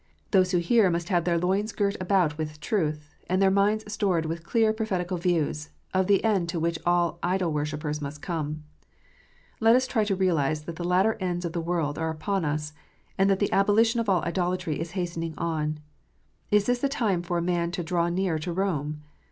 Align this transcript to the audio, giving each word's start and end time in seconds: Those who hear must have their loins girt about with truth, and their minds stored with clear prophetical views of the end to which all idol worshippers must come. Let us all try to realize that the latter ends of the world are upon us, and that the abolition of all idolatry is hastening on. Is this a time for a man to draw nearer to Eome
Those 0.31 0.49
who 0.49 0.57
hear 0.57 0.89
must 0.89 1.09
have 1.09 1.25
their 1.25 1.37
loins 1.37 1.71
girt 1.71 1.95
about 2.01 2.35
with 2.35 2.59
truth, 2.59 3.07
and 3.29 3.39
their 3.39 3.51
minds 3.51 3.83
stored 3.93 4.25
with 4.25 4.43
clear 4.43 4.73
prophetical 4.73 5.19
views 5.19 5.69
of 5.93 6.07
the 6.07 6.23
end 6.23 6.49
to 6.49 6.59
which 6.59 6.79
all 6.87 7.19
idol 7.21 7.53
worshippers 7.53 8.01
must 8.01 8.19
come. 8.19 8.63
Let 9.59 9.75
us 9.75 9.85
all 9.87 9.91
try 9.91 10.03
to 10.05 10.15
realize 10.15 10.63
that 10.63 10.77
the 10.77 10.83
latter 10.83 11.17
ends 11.19 11.45
of 11.45 11.53
the 11.53 11.61
world 11.61 11.99
are 11.99 12.09
upon 12.09 12.45
us, 12.45 12.73
and 13.15 13.29
that 13.29 13.37
the 13.37 13.51
abolition 13.53 13.99
of 13.99 14.09
all 14.09 14.23
idolatry 14.23 14.79
is 14.79 14.93
hastening 14.97 15.35
on. 15.37 15.79
Is 16.49 16.65
this 16.65 16.83
a 16.83 16.89
time 16.89 17.21
for 17.21 17.37
a 17.37 17.41
man 17.43 17.69
to 17.69 17.83
draw 17.83 18.09
nearer 18.09 18.39
to 18.39 18.55
Eome 18.55 19.01